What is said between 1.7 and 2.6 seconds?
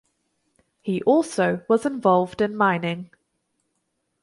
involved in